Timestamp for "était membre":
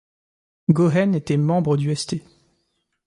1.13-1.77